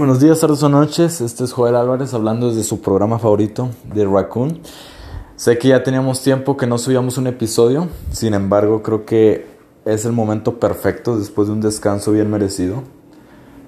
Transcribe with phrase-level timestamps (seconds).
[0.00, 1.20] Buenos días, tardes o noches.
[1.20, 4.58] Este es Joel Álvarez hablando desde su programa favorito de Raccoon.
[5.36, 9.44] Sé que ya teníamos tiempo que no subíamos un episodio, sin embargo creo que
[9.84, 12.82] es el momento perfecto después de un descanso bien merecido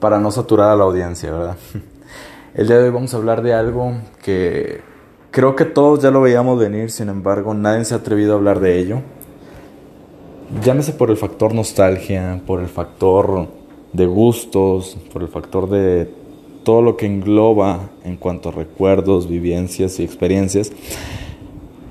[0.00, 1.56] para no saturar a la audiencia, ¿verdad?
[2.54, 3.92] El día de hoy vamos a hablar de algo
[4.22, 4.80] que
[5.32, 8.60] creo que todos ya lo veíamos venir, sin embargo nadie se ha atrevido a hablar
[8.60, 9.00] de ello.
[10.64, 13.48] Llámese por el factor nostalgia, por el factor
[13.92, 16.21] de gustos, por el factor de
[16.64, 20.72] todo lo que engloba en cuanto a recuerdos, vivencias y experiencias.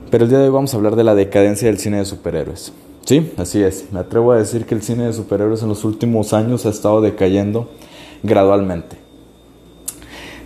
[0.09, 2.73] Pero el día de hoy vamos a hablar de la decadencia del cine de superhéroes.
[3.05, 3.85] Sí, así es.
[3.91, 7.01] Me atrevo a decir que el cine de superhéroes en los últimos años ha estado
[7.01, 7.69] decayendo
[8.23, 8.97] gradualmente.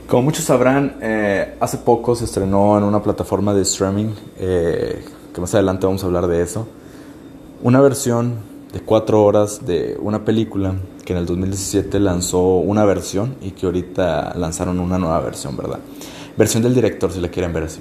[0.07, 5.41] Como muchos sabrán, eh, hace poco se estrenó en una plataforma de streaming, eh, que
[5.41, 6.67] más adelante vamos a hablar de eso,
[7.63, 8.35] una versión
[8.71, 10.75] de cuatro horas de una película
[11.05, 15.79] que en el 2017 lanzó una versión y que ahorita lanzaron una nueva versión, ¿verdad?
[16.35, 17.79] Versión del director, si la quieren ver así.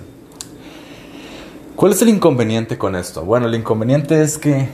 [1.75, 3.25] ¿Cuál es el inconveniente con esto?
[3.25, 4.69] Bueno, el inconveniente es que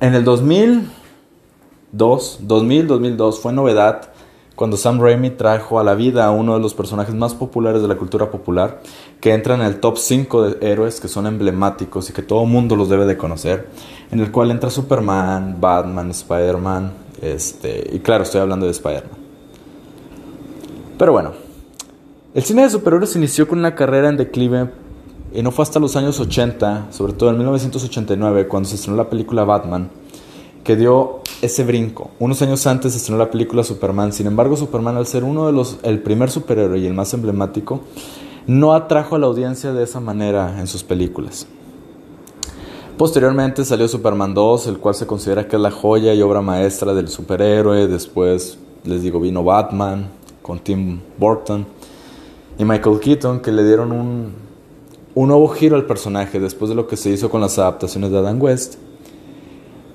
[0.00, 4.10] en el 2002, 2000, 2002 fue novedad
[4.56, 7.88] cuando Sam Raimi trajo a la vida a uno de los personajes más populares de
[7.88, 8.80] la cultura popular,
[9.20, 12.74] que entra en el top 5 de héroes que son emblemáticos y que todo mundo
[12.74, 13.68] los debe de conocer,
[14.10, 19.18] en el cual entra Superman, Batman, Spider-Man, este, y claro, estoy hablando de Spider-Man.
[20.98, 21.32] Pero bueno,
[22.34, 24.70] el cine de superhéroes inició con una carrera en declive
[25.34, 29.10] y no fue hasta los años 80, sobre todo en 1989, cuando se estrenó la
[29.10, 29.90] película Batman,
[30.64, 32.10] que dio ese brinco.
[32.18, 34.12] Unos años antes se estrenó la película Superman.
[34.12, 37.80] Sin embargo, Superman, al ser uno de los, el primer superhéroe y el más emblemático,
[38.46, 41.46] no atrajo a la audiencia de esa manera en sus películas.
[42.98, 46.94] Posteriormente salió Superman 2, el cual se considera que es la joya y obra maestra
[46.94, 47.88] del superhéroe.
[47.88, 50.08] Después, les digo, vino Batman
[50.40, 51.66] con Tim Burton
[52.58, 54.32] y Michael Keaton, que le dieron un,
[55.14, 58.18] un nuevo giro al personaje después de lo que se hizo con las adaptaciones de
[58.18, 58.76] Adam West.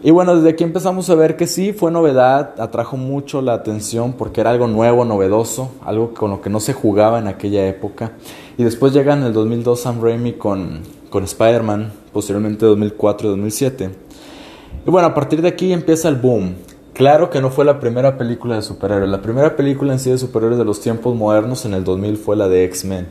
[0.04, 4.14] Y bueno, desde aquí empezamos a ver que sí, fue novedad, atrajo mucho la atención
[4.14, 8.12] porque era algo nuevo, novedoso, algo con lo que no se jugaba en aquella época.
[8.60, 13.90] Y después llega en el 2002 Sam Raimi con, con Spider-Man, posteriormente 2004 y 2007.
[14.86, 16.56] Y bueno, a partir de aquí empieza el boom.
[16.94, 20.18] Claro que no fue la primera película de superhéroes, la primera película en sí de
[20.18, 23.08] superhéroes de los tiempos modernos en el 2000 fue la de X-Men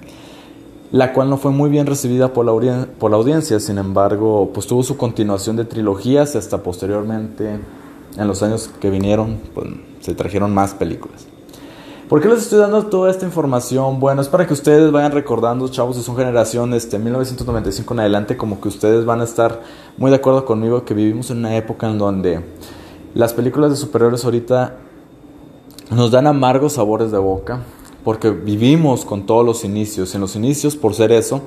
[0.93, 4.66] la cual no fue muy bien recibida por la, por la audiencia, sin embargo, pues
[4.66, 7.61] tuvo su continuación de trilogías y hasta posteriormente,
[8.17, 9.69] en los años que vinieron, pues,
[10.00, 11.27] se trajeron más películas.
[12.10, 14.00] ¿Por qué les estoy dando toda esta información?
[14.00, 18.37] Bueno, es para que ustedes vayan recordando, chavos, de su generación, este 1995 en adelante,
[18.37, 19.60] como que ustedes van a estar
[19.97, 22.44] muy de acuerdo conmigo que vivimos en una época en donde
[23.15, 24.75] las películas de superhéroes ahorita
[25.93, 27.60] nos dan amargos sabores de boca,
[28.03, 30.12] porque vivimos con todos los inicios.
[30.16, 31.43] En los inicios, por ser eso,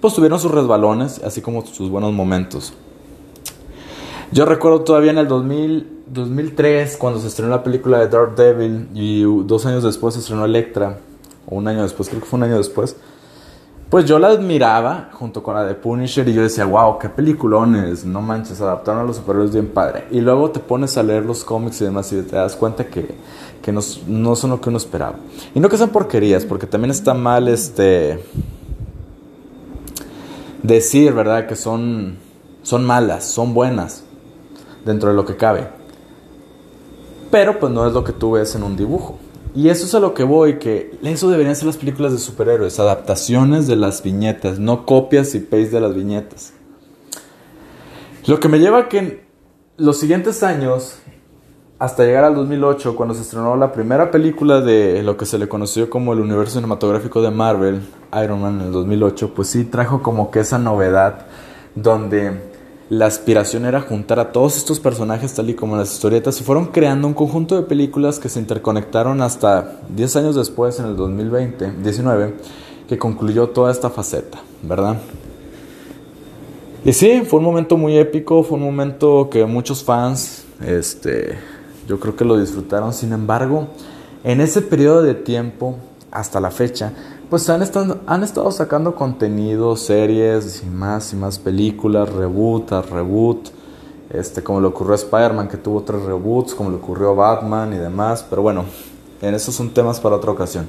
[0.00, 2.74] pues tuvieron sus resbalones, así como sus buenos momentos.
[4.32, 8.88] Yo recuerdo todavía en el 2000, 2003, cuando se estrenó la película de Dark Devil,
[8.92, 10.98] y dos años después se estrenó Electra,
[11.46, 12.96] o un año después, creo que fue un año después.
[13.88, 18.04] Pues yo la admiraba junto con la de Punisher y yo decía, wow, qué peliculones,
[18.04, 20.08] no manches, adaptaron a los superhéroes bien padre.
[20.10, 23.14] Y luego te pones a leer los cómics y demás y te das cuenta que,
[23.62, 25.14] que no, no, son lo que uno esperaba.
[25.54, 28.24] Y no que sean porquerías, porque también está mal este
[30.64, 31.46] decir, ¿verdad?
[31.46, 32.16] Que son,
[32.64, 34.02] son malas, son buenas,
[34.86, 35.68] dentro de lo que cabe.
[37.30, 39.18] Pero pues no es lo que tú ves en un dibujo.
[39.54, 42.78] Y eso es a lo que voy, que eso deberían ser las películas de superhéroes,
[42.78, 46.52] adaptaciones de las viñetas, no copias y paste de las viñetas.
[48.26, 49.20] Lo que me lleva a que en
[49.78, 50.98] los siguientes años,
[51.78, 55.48] hasta llegar al 2008, cuando se estrenó la primera película de lo que se le
[55.48, 57.80] conoció como el universo cinematográfico de Marvel,
[58.22, 61.26] Iron Man en el 2008, pues sí trajo como que esa novedad
[61.74, 62.55] donde
[62.88, 66.66] la aspiración era juntar a todos estos personajes tal y como las historietas y fueron
[66.66, 71.72] creando un conjunto de películas que se interconectaron hasta 10 años después, en el 2020,
[71.82, 72.34] 19,
[72.88, 74.96] que concluyó toda esta faceta, ¿verdad?
[76.84, 81.36] Y sí, fue un momento muy épico, fue un momento que muchos fans, este,
[81.88, 83.66] yo creo que lo disfrutaron, sin embargo,
[84.22, 85.76] en ese periodo de tiempo,
[86.12, 86.92] hasta la fecha,
[87.30, 92.82] pues han estado, han estado sacando contenido, series y más y más películas, reboot a
[92.82, 93.48] reboot,
[94.10, 97.72] este, como le ocurrió a Spider-Man que tuvo tres reboots, como le ocurrió a Batman
[97.72, 98.64] y demás, pero bueno,
[99.20, 100.68] en esos son temas para otra ocasión.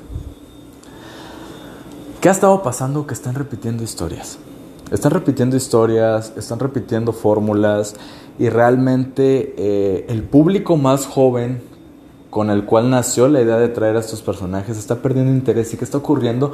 [2.21, 3.05] ¿Qué ha estado pasando?
[3.05, 4.39] Que están repitiendo historias.
[4.89, 7.95] Están repitiendo historias, están repitiendo fórmulas
[8.39, 11.61] y realmente eh, el público más joven
[12.37, 15.77] con el cual nació la idea de traer a estos personajes está perdiendo interés y
[15.77, 16.53] que está ocurriendo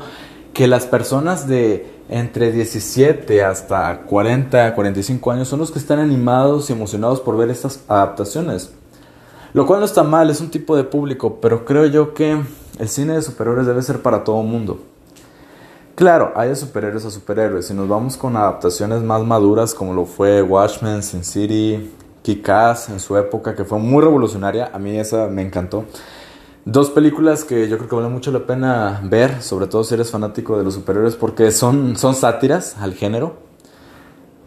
[0.54, 6.70] que las personas de entre 17 hasta 40, 45 años son los que están animados
[6.70, 8.72] y emocionados por ver estas adaptaciones.
[9.52, 12.42] Lo cual no está mal, es un tipo de público, pero creo yo que
[12.80, 14.80] el cine de superhéroes debe ser para todo mundo.
[15.96, 17.68] Claro, hay de superhéroes a superhéroes.
[17.68, 21.92] Si nos vamos con adaptaciones más maduras, como lo fue Watchmen, Sin City,
[22.24, 25.86] Kick-Ass en su época, que fue muy revolucionaria, a mí esa me encantó.
[26.66, 30.10] Dos películas que yo creo que vale mucho la pena ver, sobre todo si eres
[30.10, 33.36] fanático de los superhéroes, porque son, son sátiras al género.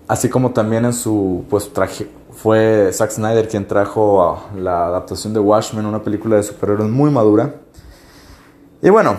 [0.08, 5.40] Así como también en su pues traje, fue Zack Snyder quien trajo la adaptación de
[5.40, 7.56] Watchmen, una película de superhéroes muy madura.
[8.82, 9.16] Y bueno,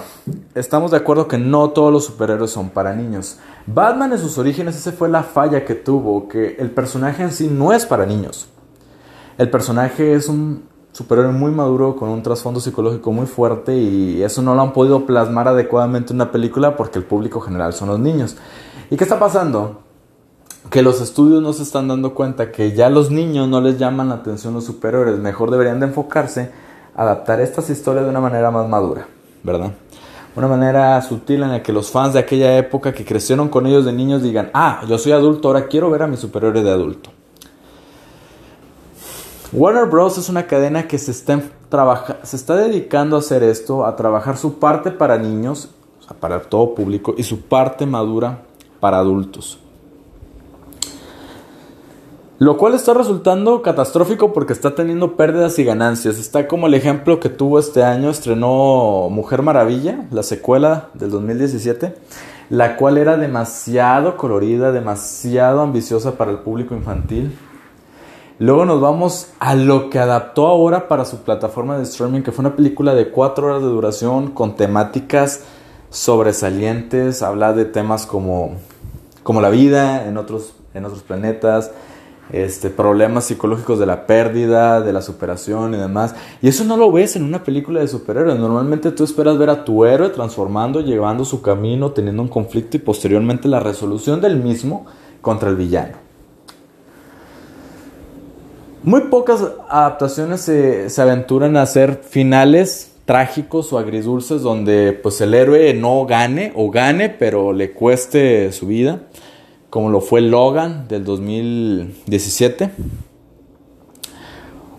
[0.53, 3.39] estamos de acuerdo que no todos los superhéroes son para niños.
[3.65, 7.49] Batman en sus orígenes, esa fue la falla que tuvo, que el personaje en sí
[7.51, 8.49] no es para niños.
[9.37, 14.41] El personaje es un superhéroe muy maduro con un trasfondo psicológico muy fuerte y eso
[14.41, 17.99] no lo han podido plasmar adecuadamente en una película porque el público general son los
[17.99, 18.37] niños.
[18.91, 19.81] ¿Y qué está pasando?
[20.69, 24.09] Que los estudios no se están dando cuenta que ya los niños no les llaman
[24.09, 26.51] la atención los superhéroes, mejor deberían de enfocarse
[26.95, 29.07] a adaptar estas historias de una manera más madura.
[29.47, 29.71] ¿Verdad?
[30.35, 33.85] Una manera sutil en la que los fans de aquella época que crecieron con ellos
[33.85, 37.09] de niños digan, ah, yo soy adulto, ahora quiero ver a mi superiores de adulto.
[39.53, 40.17] Warner Bros.
[40.17, 41.41] es una cadena que se está,
[42.21, 45.69] se está dedicando a hacer esto, a trabajar su parte para niños,
[46.19, 48.43] para todo público, y su parte madura
[48.79, 49.57] para adultos.
[52.39, 56.19] Lo cual está resultando catastrófico porque está teniendo pérdidas y ganancias.
[56.19, 61.95] Está como el ejemplo que tuvo este año, estrenó Mujer Maravilla, la secuela del 2017,
[62.51, 67.35] la cual era demasiado colorida, demasiado ambiciosa para el público infantil.
[68.37, 72.45] Luego nos vamos a lo que adaptó ahora para su plataforma de streaming, que fue
[72.45, 75.41] una película de cuatro horas de duración con temáticas
[75.89, 78.57] sobresalientes, habla de temas como,
[79.23, 81.71] como la vida en otros, en otros planetas,
[82.31, 86.15] este, problemas psicológicos de la pérdida, de la superación y demás.
[86.41, 88.37] Y eso no lo ves en una película de superhéroes.
[88.37, 92.81] Normalmente tú esperas ver a tu héroe transformando, llevando su camino, teniendo un conflicto y
[92.81, 94.85] posteriormente la resolución del mismo
[95.21, 96.07] contra el villano.
[98.83, 105.73] Muy pocas adaptaciones se, aventuran a hacer finales trágicos o agridulces donde pues el héroe
[105.73, 109.01] no gane o gane pero le cueste su vida
[109.69, 112.71] como lo fue Logan del 2017.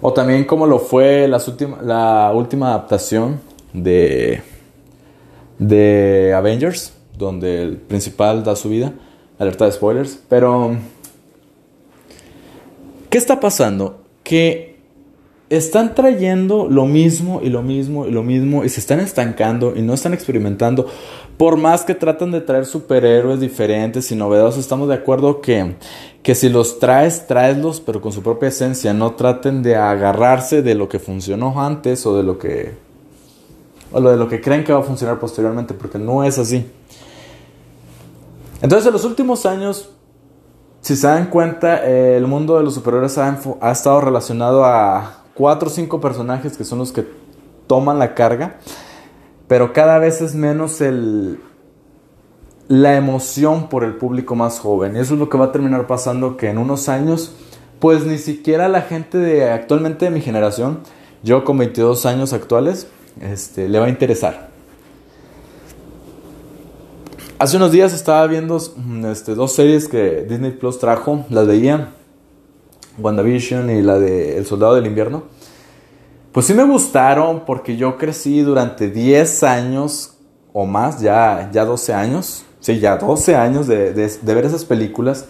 [0.00, 1.50] O también como lo fue las
[1.82, 3.40] la última adaptación
[3.72, 4.42] de,
[5.58, 8.92] de Avengers, donde el principal da su vida.
[9.38, 10.20] Alerta de spoilers.
[10.28, 10.76] Pero,
[13.10, 14.02] ¿qué está pasando?
[14.22, 14.77] Que
[15.50, 19.82] están trayendo lo mismo y lo mismo y lo mismo y se están estancando y
[19.82, 20.86] no están experimentando.
[21.38, 25.76] Por más que tratan de traer superhéroes diferentes y novedosos, estamos de acuerdo que,
[26.22, 28.92] que si los traes, tráeslos, pero con su propia esencia.
[28.92, 32.74] No traten de agarrarse de lo que funcionó antes o de lo que,
[33.92, 36.66] o de lo que creen que va a funcionar posteriormente, porque no es así.
[38.60, 39.90] Entonces, en los últimos años,
[40.80, 45.68] si se dan cuenta, el mundo de los superhéroes ha, ha estado relacionado a cuatro
[45.68, 47.06] o cinco personajes que son los que
[47.68, 48.56] toman la carga,
[49.46, 51.38] pero cada vez es menos el,
[52.66, 54.96] la emoción por el público más joven.
[54.96, 57.36] Y eso es lo que va a terminar pasando que en unos años,
[57.78, 60.80] pues ni siquiera la gente de actualmente de mi generación,
[61.22, 62.88] yo con 22 años actuales,
[63.20, 64.48] este, le va a interesar.
[67.38, 68.60] Hace unos días estaba viendo
[69.08, 71.92] este, dos series que Disney Plus trajo, las veía
[72.98, 75.24] WandaVision y la de El Soldado del Invierno,
[76.32, 80.18] pues sí me gustaron porque yo crecí durante 10 años
[80.52, 85.26] o más, ya, ya 12 años, sí, ya 12 años de, de ver esas películas.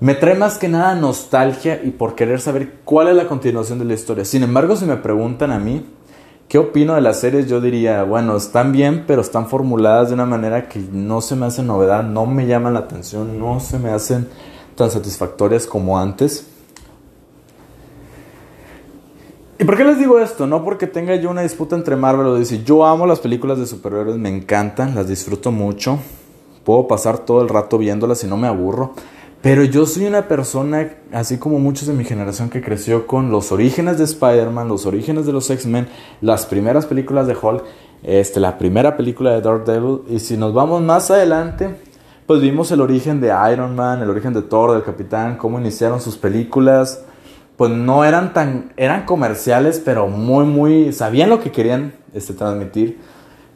[0.00, 3.84] Me trae más que nada nostalgia y por querer saber cuál es la continuación de
[3.84, 4.24] la historia.
[4.24, 5.84] Sin embargo, si me preguntan a mí,
[6.48, 7.48] ¿qué opino de las series?
[7.48, 11.46] Yo diría, bueno, están bien, pero están formuladas de una manera que no se me
[11.46, 14.28] hace novedad, no me llaman la atención, no se me hacen
[14.80, 16.46] tan satisfactorias como antes.
[19.58, 20.46] ¿Y por qué les digo esto?
[20.46, 22.64] No porque tenga yo una disputa entre Marvel o DC.
[22.64, 25.98] Yo amo las películas de superhéroes, me encantan, las disfruto mucho.
[26.64, 28.94] Puedo pasar todo el rato viéndolas y no me aburro.
[29.42, 33.52] Pero yo soy una persona, así como muchos de mi generación, que creció con los
[33.52, 35.88] orígenes de Spider-Man, los orígenes de los X-Men,
[36.22, 37.64] las primeras películas de Hulk,
[38.02, 40.04] este, la primera película de Daredevil.
[40.08, 41.68] Y si nos vamos más adelante,
[42.30, 46.00] pues vimos el origen de Iron Man, el origen de Thor, del Capitán, cómo iniciaron
[46.00, 47.02] sus películas,
[47.56, 53.00] pues no eran tan, eran comerciales, pero muy, muy, sabían lo que querían este, transmitir.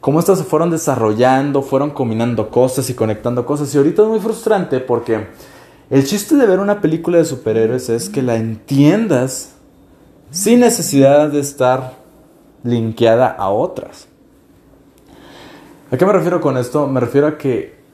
[0.01, 3.73] Cómo estas se fueron desarrollando, fueron combinando cosas y conectando cosas.
[3.73, 5.25] Y ahorita es muy frustrante porque
[5.89, 9.53] el chiste de ver una película de superhéroes es que la entiendas
[10.31, 11.93] sin necesidad de estar
[12.61, 14.09] linkeada a otras.
[15.93, 16.87] ¿A qué me refiero con esto?
[16.87, 17.84] Me refiero a que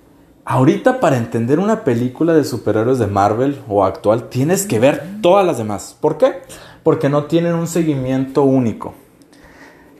[0.43, 5.45] Ahorita para entender una película de superhéroes de Marvel o actual tienes que ver todas
[5.45, 5.95] las demás.
[5.99, 6.41] ¿Por qué?
[6.83, 8.95] Porque no tienen un seguimiento único.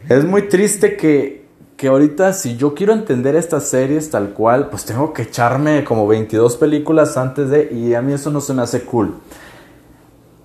[0.10, 1.46] Es muy triste que,
[1.78, 6.08] que ahorita si yo quiero entender estas series tal cual, pues tengo que echarme como
[6.08, 7.70] 22 películas antes de...
[7.72, 9.14] Y a mí eso no se me hace cool.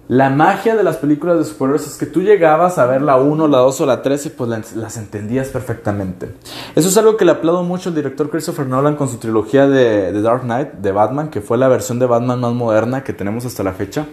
[0.08, 3.48] La magia de las películas de superhéroes es que tú llegabas a ver la 1,
[3.48, 6.32] la 2 o la 3 y pues las entendías perfectamente.
[6.76, 10.12] Eso es algo que le aplaudo mucho al director Christopher Nolan con su trilogía de,
[10.12, 13.44] The Dark Knight, de Batman, que fue la versión de Batman más moderna que tenemos
[13.46, 14.06] hasta la fecha.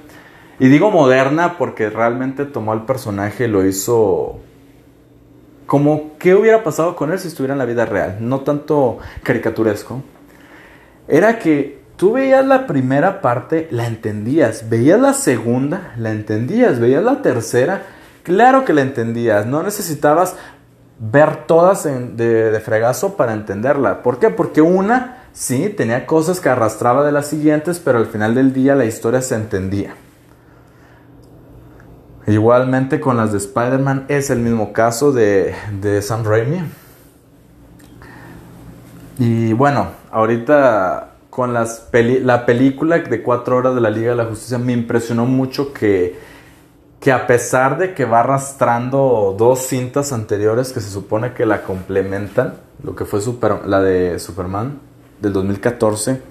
[0.58, 4.40] Y digo moderna porque realmente tomó al personaje y lo hizo
[5.68, 10.02] como qué hubiera pasado con él si estuviera en la vida real, no tanto caricaturesco.
[11.08, 17.04] Era que Tú veías la primera parte, la entendías, veías la segunda, la entendías, veías
[17.04, 17.84] la tercera,
[18.24, 20.36] claro que la entendías, no necesitabas
[21.00, 24.02] ver todas de, de, fregazo para entenderla.
[24.02, 24.30] ¿Por qué?
[24.30, 28.76] Porque una sí tenía cosas que arrastraba de las siguientes, pero al final del día
[28.76, 29.96] la historia se entendía.
[32.26, 36.64] Igualmente con las de Spider-Man es el mismo caso de, de Sam Raimi.
[39.20, 44.26] Y bueno, ahorita con las la película de cuatro horas de la Liga de la
[44.26, 46.16] Justicia me impresionó mucho que,
[47.00, 51.64] que a pesar de que va arrastrando dos cintas anteriores que se supone que la
[51.64, 54.80] complementan, lo que fue super, la de Superman
[55.22, 56.22] del 2014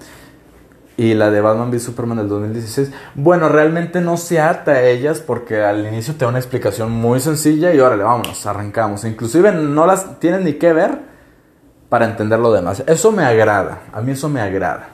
[0.95, 5.19] y la de Batman v Superman del 2016, bueno, realmente no se ata a ellas
[5.19, 9.03] porque al inicio te da una explicación muy sencilla y órale, vámonos, arrancamos.
[9.03, 10.97] Inclusive no las tienes ni que ver
[11.89, 12.85] para entender lo demás.
[12.87, 14.92] Eso me agrada, a mí eso me agrada.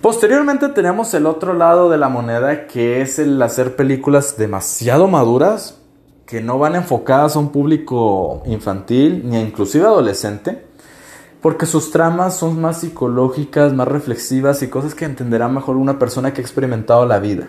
[0.00, 5.80] Posteriormente tenemos el otro lado de la moneda que es el hacer películas demasiado maduras
[6.24, 10.64] que no van enfocadas a un público infantil ni inclusive adolescente
[11.40, 16.32] porque sus tramas son más psicológicas, más reflexivas y cosas que entenderá mejor una persona
[16.32, 17.48] que ha experimentado la vida.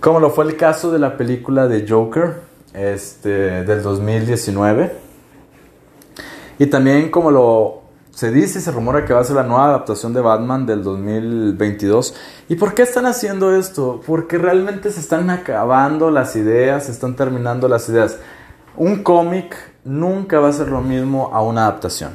[0.00, 2.42] Como lo fue el caso de la película de Joker
[2.74, 4.92] este, del 2019
[6.58, 7.85] y también como lo
[8.16, 10.82] se dice y se rumora que va a ser la nueva adaptación de Batman del
[10.82, 12.14] 2022.
[12.48, 14.00] ¿Y por qué están haciendo esto?
[14.06, 18.16] Porque realmente se están acabando las ideas, se están terminando las ideas.
[18.74, 19.54] Un cómic
[19.84, 22.12] nunca va a ser lo mismo a una adaptación.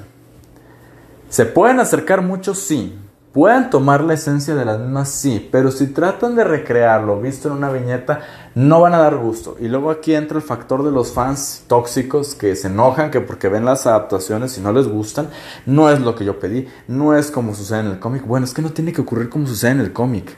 [1.30, 2.56] ¿Se pueden acercar mucho?
[2.56, 3.00] Sí.
[3.32, 7.54] Pueden tomar la esencia de las mismas, sí, pero si tratan de recrearlo visto en
[7.54, 8.20] una viñeta,
[8.56, 9.56] no van a dar gusto.
[9.58, 13.48] Y luego aquí entra el factor de los fans tóxicos que se enojan que porque
[13.48, 15.30] ven las adaptaciones y no les gustan,
[15.66, 18.26] no es lo que yo pedí, no es como sucede en el cómic.
[18.28, 20.36] Bueno, es que no tiene que ocurrir como sucede en el cómic.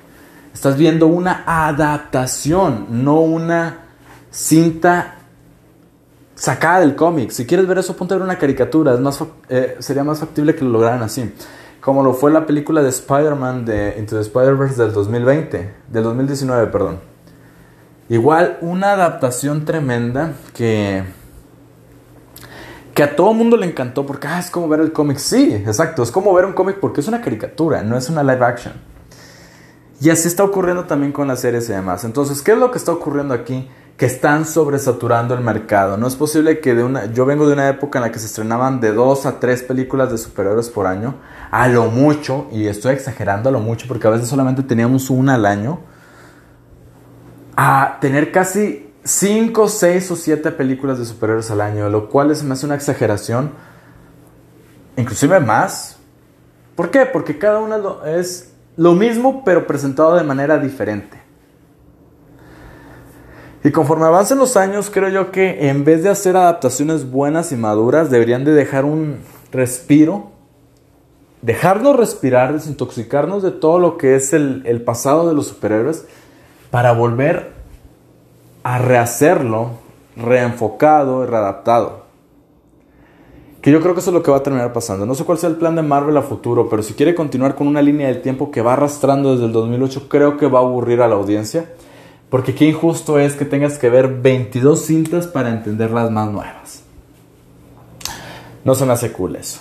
[0.54, 3.86] Estás viendo una adaptación, no una
[4.30, 5.16] cinta
[6.36, 7.32] sacada del cómic.
[7.32, 8.94] Si quieres ver eso, ponte a ver una caricatura.
[8.94, 9.20] Es más,
[9.50, 11.34] eh, sería más factible que lo lograran así
[11.84, 16.68] como lo fue la película de Spider-Man de Into the Spider-Verse del 2020, del 2019,
[16.68, 17.00] perdón.
[18.08, 21.04] Igual una adaptación tremenda que
[22.94, 25.18] que a todo mundo le encantó porque ah, es como ver el cómic.
[25.18, 28.46] Sí, exacto, es como ver un cómic porque es una caricatura, no es una live
[28.46, 28.74] action.
[30.00, 32.06] Y así está ocurriendo también con las series y demás.
[32.06, 33.68] Entonces, ¿qué es lo que está ocurriendo aquí?
[33.98, 35.98] Que están sobresaturando el mercado.
[35.98, 37.06] No es posible que de una...
[37.14, 40.12] Yo vengo de una época en la que se estrenaban de dos a tres películas
[40.12, 41.16] de superhéroes por año,
[41.52, 45.36] a lo mucho, y estoy exagerando a lo mucho porque a veces solamente teníamos una
[45.36, 45.80] al año,
[47.56, 52.44] a tener casi cinco, seis o siete películas de superhéroes al año, lo cual se
[52.46, 53.52] me hace una exageración,
[54.98, 55.98] inclusive más.
[56.76, 57.06] ¿Por qué?
[57.06, 61.23] Porque cada una es lo mismo pero presentado de manera diferente.
[63.64, 67.56] Y conforme avancen los años, creo yo que en vez de hacer adaptaciones buenas y
[67.56, 69.20] maduras, deberían de dejar un
[69.54, 70.32] respiro,
[71.42, 76.06] dejarnos respirar, desintoxicarnos de todo lo que es el, el pasado de los superhéroes,
[76.72, 77.54] para volver
[78.64, 79.70] a rehacerlo,
[80.18, 82.04] reenfocado y readaptado.
[83.62, 85.06] Que yo creo que eso es lo que va a terminar pasando.
[85.06, 87.68] No sé cuál sea el plan de Marvel a futuro, pero si quiere continuar con
[87.68, 91.02] una línea del tiempo que va arrastrando desde el 2008, creo que va a aburrir
[91.02, 91.70] a la audiencia
[92.34, 96.82] porque qué injusto es que tengas que ver 22 cintas para entender las más nuevas.
[98.66, 99.60] No se me hace cool eso.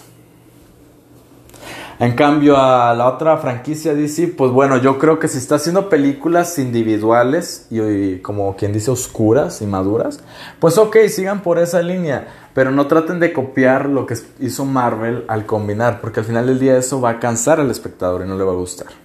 [1.98, 5.90] En cambio, a la otra franquicia DC, pues bueno, yo creo que si está haciendo
[5.90, 10.20] películas individuales y, como quien dice oscuras y maduras,
[10.58, 15.26] pues ok, sigan por esa línea, pero no traten de copiar lo que hizo Marvel
[15.28, 18.38] al combinar, porque al final del día eso va a cansar al espectador y no
[18.38, 19.01] le va a gustar.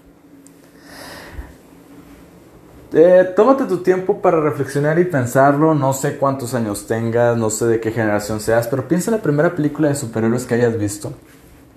[2.93, 5.73] Eh, tómate tu tiempo para reflexionar y pensarlo.
[5.73, 9.23] No sé cuántos años tengas, no sé de qué generación seas, pero piensa en la
[9.23, 11.11] primera película de superhéroes que hayas visto,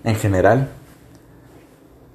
[0.04, 0.68] en general.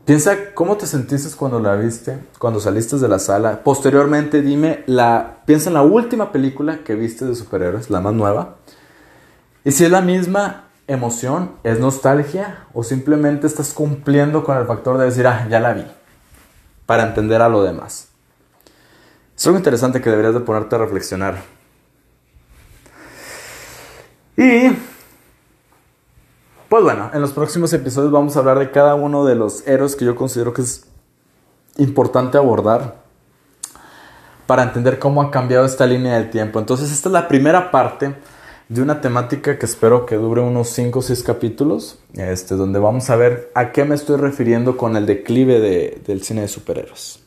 [0.05, 3.63] Piensa cómo te sentiste cuando la viste, cuando saliste de la sala.
[3.63, 8.57] Posteriormente, dime, la, piensa en la última película que viste de superhéroes, la más nueva.
[9.63, 14.99] Y si es la misma emoción, es nostalgia o simplemente estás cumpliendo con el factor
[14.99, 15.85] de decir, ah, ya la vi,
[16.85, 18.14] para entender a lo demás.
[19.37, 21.43] Es algo interesante que deberías de ponerte a reflexionar.
[24.37, 24.69] Y,
[26.69, 29.95] pues bueno, en los próximos episodios vamos a hablar de cada uno de los héroes
[29.95, 30.85] que yo considero que es
[31.77, 33.03] importante abordar
[34.47, 36.59] para entender cómo ha cambiado esta línea del tiempo.
[36.59, 38.15] Entonces, esta es la primera parte
[38.69, 43.09] de una temática que espero que dure unos 5 o 6 capítulos, este, donde vamos
[43.09, 45.59] a ver a qué me estoy refiriendo con el declive
[46.05, 47.24] del cine de superhéroes.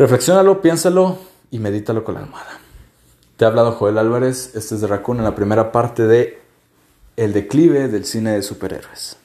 [0.00, 1.18] Reflexiónalo, piénsalo
[1.50, 2.58] y medítalo con la almohada.
[3.36, 6.40] Te ha hablado Joel Álvarez, este es de Raccoon en la primera parte de
[7.18, 9.18] El declive del cine de superhéroes.